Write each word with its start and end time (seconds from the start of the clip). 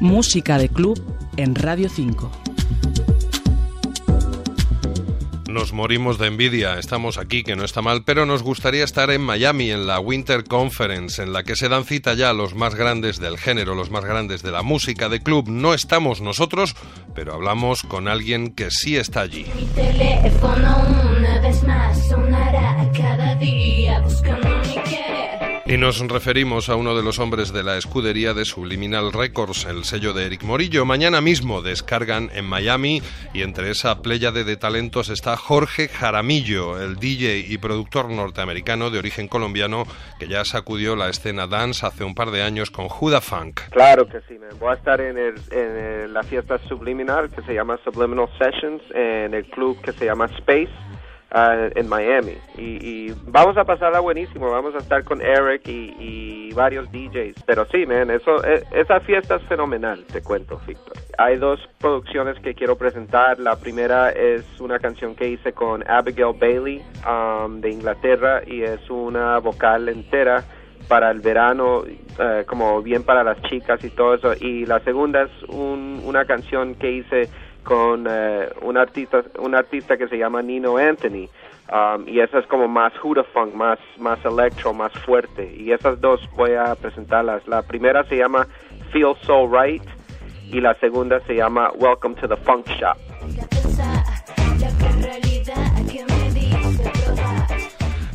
Música 0.00 0.56
de 0.56 0.70
club 0.70 0.98
en 1.36 1.54
Radio 1.54 1.90
5. 1.90 2.32
Nos 5.50 5.74
morimos 5.74 6.16
de 6.18 6.28
envidia, 6.28 6.78
estamos 6.78 7.18
aquí, 7.18 7.42
que 7.42 7.54
no 7.54 7.64
está 7.64 7.82
mal, 7.82 8.02
pero 8.04 8.24
nos 8.24 8.42
gustaría 8.42 8.82
estar 8.82 9.10
en 9.10 9.20
Miami, 9.20 9.70
en 9.70 9.86
la 9.86 10.00
Winter 10.00 10.44
Conference, 10.44 11.22
en 11.22 11.34
la 11.34 11.42
que 11.42 11.54
se 11.54 11.68
dan 11.68 11.84
cita 11.84 12.14
ya 12.14 12.32
los 12.32 12.54
más 12.54 12.74
grandes 12.74 13.18
del 13.18 13.36
género, 13.36 13.74
los 13.74 13.90
más 13.90 14.06
grandes 14.06 14.42
de 14.42 14.52
la 14.52 14.62
música 14.62 15.10
de 15.10 15.20
club. 15.20 15.48
No 15.50 15.74
estamos 15.74 16.22
nosotros, 16.22 16.76
pero 17.14 17.34
hablamos 17.34 17.82
con 17.82 18.08
alguien 18.08 18.54
que 18.54 18.70
sí 18.70 18.96
está 18.96 19.20
allí. 19.20 19.44
Mi 19.54 19.66
teléfono 19.66 20.69
Y 25.70 25.76
nos 25.76 26.00
referimos 26.00 26.68
a 26.68 26.74
uno 26.74 26.96
de 26.96 27.04
los 27.04 27.20
hombres 27.20 27.52
de 27.52 27.62
la 27.62 27.76
escudería 27.76 28.34
de 28.34 28.44
Subliminal 28.44 29.12
Records, 29.12 29.66
el 29.66 29.84
sello 29.84 30.12
de 30.12 30.26
Eric 30.26 30.42
Morillo. 30.42 30.84
Mañana 30.84 31.20
mismo 31.20 31.62
descargan 31.62 32.28
en 32.34 32.44
Miami 32.44 33.02
y 33.32 33.42
entre 33.42 33.70
esa 33.70 34.02
pléyade 34.02 34.42
de 34.42 34.56
talentos 34.56 35.10
está 35.10 35.36
Jorge 35.36 35.86
Jaramillo, 35.86 36.82
el 36.82 36.96
DJ 36.96 37.44
y 37.46 37.56
productor 37.58 38.10
norteamericano 38.10 38.90
de 38.90 38.98
origen 38.98 39.28
colombiano 39.28 39.84
que 40.18 40.26
ya 40.26 40.44
sacudió 40.44 40.96
la 40.96 41.08
escena 41.08 41.46
dance 41.46 41.86
hace 41.86 42.02
un 42.02 42.16
par 42.16 42.32
de 42.32 42.42
años 42.42 42.72
con 42.72 42.88
Juda 42.88 43.20
Funk. 43.20 43.60
Claro 43.70 44.08
que 44.08 44.22
sí, 44.22 44.40
man. 44.40 44.50
voy 44.58 44.72
a 44.72 44.74
estar 44.74 45.00
en, 45.00 46.12
la 46.12 46.24
fiesta 46.24 46.58
Subliminal 46.66 47.30
que 47.30 47.42
se 47.42 47.54
llama 47.54 47.78
Subliminal 47.84 48.28
Sessions 48.40 48.82
en 48.92 49.34
el 49.34 49.44
club 49.44 49.80
que 49.80 49.92
se 49.92 50.06
llama 50.06 50.26
Space 50.36 50.72
ah, 51.30 51.68
en 51.74 51.88
Miami. 51.88 52.36
Y, 52.56 53.12
vamos 53.26 53.56
a 53.56 53.64
pasarla 53.64 54.00
buenísimo, 54.00 54.50
vamos 54.50 54.74
a 54.74 54.78
estar 54.78 55.04
con 55.04 55.20
Eric 55.20 55.66
y, 55.66 56.52
varios 56.54 56.90
DJs. 56.90 57.44
Pero 57.46 57.64
sí, 57.66 57.86
man, 57.86 58.10
eso, 58.10 58.44
eh, 58.44 58.64
esa 58.72 58.98
fiesta 59.00 59.36
es 59.36 59.42
fenomenal, 59.44 60.04
te 60.12 60.20
cuento, 60.20 60.60
Víctor. 60.66 60.96
Hay 61.16 61.36
dos 61.36 61.60
producciones 61.78 62.38
que 62.40 62.54
quiero 62.54 62.76
presentar. 62.76 63.38
La 63.38 63.56
primera 63.56 64.10
es 64.10 64.44
una 64.60 64.78
canción 64.80 65.14
que 65.14 65.28
hice 65.28 65.52
con 65.52 65.88
Abigail 65.88 66.34
Bailey 66.38 66.82
um, 67.08 67.60
de 67.60 67.70
Inglaterra 67.70 68.42
y 68.46 68.62
es 68.62 68.90
una 68.90 69.38
vocal 69.38 69.88
entera 69.88 70.42
para 70.88 71.10
el 71.12 71.20
verano, 71.20 71.84
eh, 71.86 72.44
como 72.48 72.82
bien 72.82 73.04
para 73.04 73.22
las 73.22 73.40
chicas 73.42 73.84
y 73.84 73.90
todo 73.90 74.14
eso. 74.14 74.32
Y 74.40 74.66
la 74.66 74.80
segunda 74.80 75.22
es 75.22 75.42
un- 75.48 76.02
una 76.04 76.24
canción 76.24 76.74
que 76.74 76.90
hice 76.90 77.28
con 77.64 78.06
eh, 78.08 78.48
un 78.62 78.76
artista 78.76 79.22
un 79.38 79.54
artista 79.54 79.96
que 79.96 80.08
se 80.08 80.18
llama 80.18 80.42
Nino 80.42 80.76
Anthony. 80.76 81.28
Um, 81.72 82.08
y 82.08 82.18
esa 82.18 82.40
es 82.40 82.46
como 82.46 82.66
más 82.66 82.92
Huda 83.02 83.22
Funk, 83.22 83.54
más, 83.54 83.78
más 83.98 84.18
electro, 84.24 84.74
más 84.74 84.92
fuerte. 85.04 85.54
Y 85.56 85.70
esas 85.70 86.00
dos 86.00 86.20
voy 86.36 86.54
a 86.54 86.74
presentarlas. 86.74 87.46
La 87.46 87.62
primera 87.62 88.02
se 88.04 88.16
llama 88.16 88.46
Feel 88.92 89.14
So 89.22 89.48
Right 89.48 89.84
y 90.50 90.60
la 90.60 90.74
segunda 90.74 91.20
se 91.26 91.34
llama 91.34 91.70
Welcome 91.76 92.16
to 92.16 92.28
the 92.28 92.36
Funk 92.36 92.66
Shop. 92.70 92.96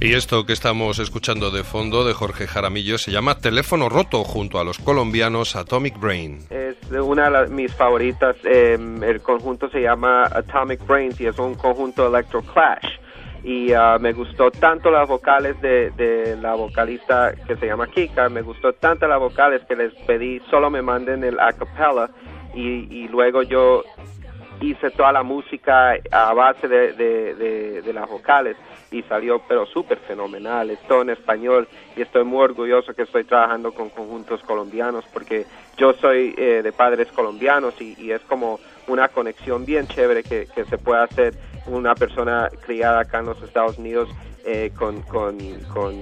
Y 0.00 0.12
esto 0.12 0.44
que 0.44 0.52
estamos 0.52 0.98
escuchando 0.98 1.50
de 1.50 1.64
fondo 1.64 2.04
de 2.04 2.12
Jorge 2.12 2.46
Jaramillo 2.46 2.98
se 2.98 3.10
llama 3.10 3.38
Teléfono 3.38 3.88
Roto 3.88 4.22
junto 4.22 4.58
a 4.58 4.64
los 4.64 4.78
colombianos 4.78 5.56
Atomic 5.56 5.98
Brain. 5.98 6.40
Es 6.50 6.63
una 7.00 7.24
de 7.24 7.30
las- 7.30 7.50
mis 7.50 7.74
favoritas. 7.74 8.36
eh, 8.44 8.78
el 9.02 9.20
conjunto 9.22 9.68
se 9.70 9.80
llama 9.80 10.24
Atomic 10.24 10.86
Brains 10.86 11.20
y 11.20 11.26
es 11.26 11.38
un 11.38 11.54
conjunto 11.54 12.06
electro 12.08 12.42
clash. 12.42 12.86
Y 13.42 13.72
ah, 13.74 13.98
me 14.00 14.12
gustó 14.14 14.50
tanto 14.50 14.90
las 14.90 15.06
vocales 15.06 15.60
de, 15.60 15.90
de 15.90 16.34
la 16.40 16.54
vocalista 16.54 17.34
que 17.46 17.56
se 17.56 17.66
llama 17.66 17.86
Kika, 17.88 18.30
me 18.30 18.40
gustó 18.40 18.72
tanto 18.72 19.06
las 19.06 19.20
vocales 19.20 19.60
que 19.68 19.76
les 19.76 19.92
pedí 20.06 20.40
solo 20.50 20.70
me 20.70 20.80
manden 20.80 21.22
el 21.24 21.38
a 21.38 21.52
cappella 21.52 22.08
y, 22.54 22.86
y 23.04 23.08
luego 23.08 23.42
yo 23.42 23.82
hice 24.60 24.90
toda 24.90 25.12
la 25.12 25.22
música 25.22 25.94
a 26.10 26.32
base 26.34 26.68
de, 26.68 26.92
de, 26.92 27.92
las 27.92 28.08
vocales 28.08 28.56
y 28.90 29.02
salió 29.02 29.40
pero 29.46 29.66
súper 29.66 29.98
fenomenal, 29.98 30.70
es 30.70 30.80
todo 30.88 31.02
en 31.02 31.10
español 31.10 31.68
y 31.96 32.02
estoy 32.02 32.24
muy 32.24 32.42
orgulloso 32.42 32.94
que 32.94 33.02
estoy 33.02 33.24
trabajando 33.24 33.72
con 33.72 33.88
conjuntos 33.90 34.42
colombianos 34.42 35.04
porque 35.12 35.46
yo 35.76 35.92
soy 35.94 36.34
eh, 36.36 36.60
de 36.62 36.72
padres 36.72 37.08
colombianos 37.12 37.80
y, 37.80 38.10
es 38.10 38.20
como 38.22 38.58
una 38.88 39.08
conexión 39.08 39.64
bien 39.64 39.86
chévere 39.86 40.22
que, 40.22 40.46
se 40.46 40.78
puede 40.78 41.02
hacer 41.02 41.34
una 41.66 41.94
persona 41.94 42.50
criada 42.64 43.00
acá 43.00 43.20
en 43.20 43.26
los 43.26 43.42
Estados 43.42 43.78
Unidos 43.78 44.08
eh, 44.44 44.72
con, 44.76 45.02
con, 45.02 45.38
con, 45.72 45.94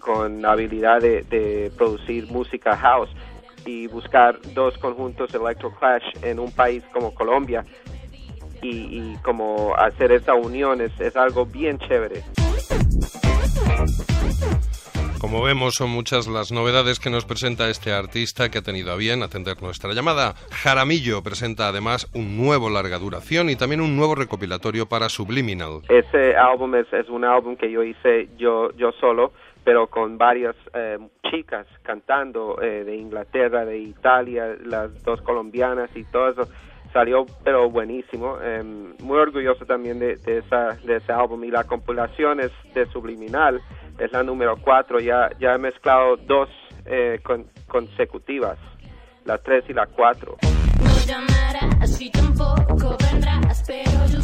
con 0.00 0.44
habilidad 0.44 1.00
de 1.00 1.72
producir 1.76 2.26
música 2.30 2.76
house 2.76 3.10
y 3.68 3.86
buscar 3.86 4.38
dos 4.54 4.78
conjuntos 4.78 5.34
Electro 5.34 5.70
Clash 5.78 6.04
en 6.22 6.38
un 6.38 6.50
país 6.50 6.82
como 6.92 7.14
Colombia 7.14 7.64
y, 8.62 8.70
y 8.70 9.16
como 9.22 9.76
hacer 9.76 10.10
esa 10.12 10.34
unión 10.34 10.80
es, 10.80 10.98
es 10.98 11.14
algo 11.16 11.44
bien 11.44 11.78
chévere. 11.78 12.22
Como 15.20 15.42
vemos, 15.42 15.74
son 15.74 15.90
muchas 15.90 16.28
las 16.28 16.52
novedades 16.52 17.00
que 17.00 17.10
nos 17.10 17.24
presenta 17.24 17.68
este 17.68 17.92
artista 17.92 18.50
que 18.50 18.58
ha 18.58 18.62
tenido 18.62 18.92
a 18.92 18.96
bien 18.96 19.22
atender 19.22 19.60
nuestra 19.60 19.92
llamada. 19.92 20.34
Jaramillo 20.52 21.22
presenta 21.22 21.68
además 21.68 22.08
un 22.14 22.36
nuevo 22.36 22.70
larga 22.70 22.98
duración 22.98 23.50
y 23.50 23.56
también 23.56 23.80
un 23.80 23.96
nuevo 23.96 24.14
recopilatorio 24.14 24.86
para 24.86 25.08
Subliminal. 25.08 25.82
Ese 25.88 26.36
álbum 26.36 26.76
es, 26.76 26.86
es 26.92 27.08
un 27.08 27.24
álbum 27.24 27.56
que 27.56 27.70
yo 27.70 27.82
hice 27.82 28.28
yo, 28.38 28.70
yo 28.76 28.92
solo, 28.92 29.32
pero 29.64 29.86
con 29.88 30.16
varias 30.18 30.54
eh, 30.74 30.98
chicas 31.30 31.66
cantando 31.82 32.60
eh, 32.62 32.84
de 32.84 32.96
Inglaterra, 32.96 33.64
de 33.64 33.78
Italia, 33.78 34.56
las 34.64 35.02
dos 35.04 35.20
colombianas 35.22 35.90
y 35.94 36.04
todo 36.04 36.28
eso. 36.30 36.48
Salió 36.92 37.26
pero 37.44 37.68
buenísimo. 37.70 38.38
eh, 38.42 38.62
muy 39.02 39.18
orgulloso 39.18 39.66
también 39.66 39.98
de, 39.98 40.12
esa, 40.26 40.74
de 40.84 40.96
ese 40.96 41.12
álbum 41.12 41.44
y 41.44 41.50
la 41.50 41.64
compilación 41.64 42.40
es 42.40 42.50
de 42.74 42.86
Subliminal, 42.86 43.60
es 43.98 44.10
la 44.12 44.22
número 44.22 44.56
4. 44.56 45.00
Ya, 45.00 45.28
ya 45.38 45.54
he 45.54 45.58
mezclado 45.58 46.16
dos 46.16 46.48
eh, 46.86 47.20
con- 47.22 47.46
consecutivas, 47.66 48.58
la 49.26 49.36
3 49.36 49.64
y 49.68 49.74
la 49.74 49.86
4. 49.86 50.36
No 50.82 51.06
llamarás, 51.06 51.82
así 51.82 52.10
tampoco 52.10 52.96
vendrás, 53.12 53.62
pero 53.66 54.06
yo 54.06 54.20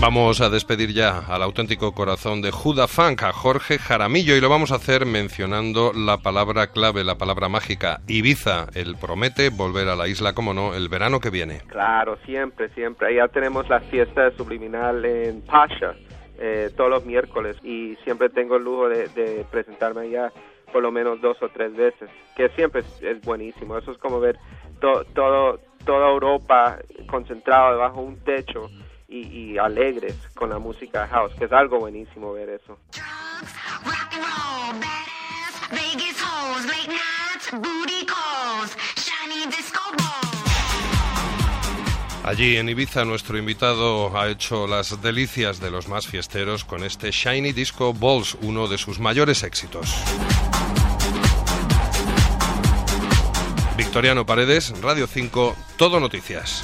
Vamos 0.00 0.40
a 0.40 0.48
despedir 0.48 0.94
ya 0.94 1.18
al 1.28 1.42
auténtico 1.42 1.92
corazón 1.92 2.40
de 2.40 2.50
Juda 2.50 2.88
Funk, 2.88 3.22
a 3.22 3.32
Jorge 3.32 3.78
Jaramillo, 3.78 4.34
y 4.34 4.40
lo 4.40 4.48
vamos 4.48 4.72
a 4.72 4.76
hacer 4.76 5.04
mencionando 5.04 5.92
la 5.94 6.16
palabra 6.16 6.68
clave, 6.68 7.04
la 7.04 7.16
palabra 7.18 7.50
mágica, 7.50 8.00
Ibiza. 8.08 8.66
Él 8.74 8.96
promete 8.98 9.50
volver 9.50 9.88
a 9.88 9.96
la 9.96 10.08
isla, 10.08 10.32
como 10.32 10.54
no, 10.54 10.74
el 10.74 10.88
verano 10.88 11.20
que 11.20 11.28
viene. 11.28 11.60
Claro, 11.66 12.16
siempre, 12.24 12.70
siempre. 12.70 13.08
Allá 13.08 13.28
tenemos 13.28 13.68
la 13.68 13.80
fiesta 13.80 14.30
subliminal 14.38 15.04
en 15.04 15.42
Pasha 15.42 15.94
eh, 16.38 16.70
todos 16.74 16.88
los 16.88 17.04
miércoles 17.04 17.56
y 17.62 17.94
siempre 18.02 18.30
tengo 18.30 18.56
el 18.56 18.64
lujo 18.64 18.88
de, 18.88 19.44
presentarme 19.50 20.02
allá 20.02 20.32
por 20.72 20.82
lo 20.82 20.90
menos 20.90 21.20
dos 21.20 21.36
o 21.42 21.48
tres 21.50 21.76
veces, 21.76 22.08
que 22.36 22.48
siempre 22.50 22.82
es, 23.02 23.20
buenísimo. 23.20 23.76
Eso 23.76 23.92
es 23.92 23.98
como 23.98 24.18
ver 24.18 24.38
to- 24.80 25.04
toda 25.14 26.08
Europa 26.08 26.78
concentrada 27.06 27.72
debajo 27.72 28.00
de 28.00 28.06
un 28.06 28.18
techo 28.24 28.70
y, 29.10 29.52
y 29.52 29.58
alegres 29.58 30.16
con 30.34 30.48
la 30.48 30.58
música 30.58 31.06
house, 31.08 31.32
que 31.38 31.44
es 31.44 31.52
algo 31.52 31.80
buenísimo 31.80 32.32
ver 32.32 32.48
eso. 32.50 32.78
Allí 42.22 42.58
en 42.58 42.68
Ibiza 42.68 43.04
nuestro 43.04 43.38
invitado 43.38 44.16
ha 44.16 44.28
hecho 44.28 44.68
las 44.68 45.02
delicias 45.02 45.58
de 45.58 45.70
los 45.70 45.88
más 45.88 46.06
fiesteros 46.06 46.64
con 46.64 46.84
este 46.84 47.10
Shiny 47.10 47.52
Disco 47.52 47.92
Balls, 47.92 48.36
uno 48.42 48.68
de 48.68 48.78
sus 48.78 49.00
mayores 49.00 49.42
éxitos. 49.42 49.96
Victoriano 53.76 54.24
Paredes, 54.26 54.72
Radio 54.80 55.08
5, 55.08 55.56
Todo 55.76 55.98
Noticias. 55.98 56.62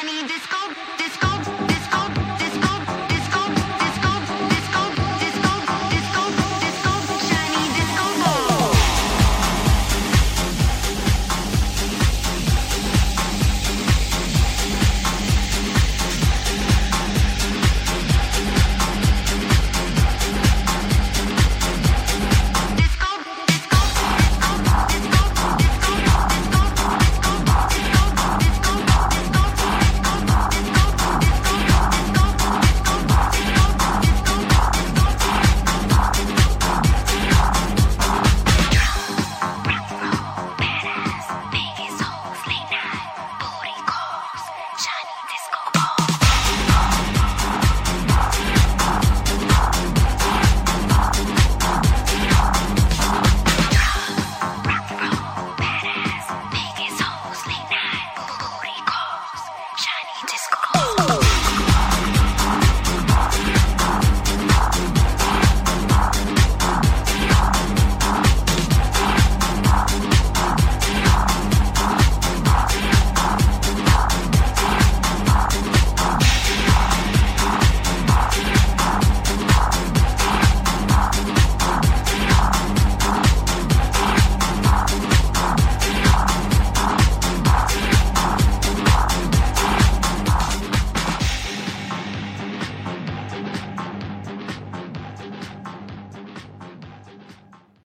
I 0.00 0.04
need 0.04 0.28
this. 0.28 0.97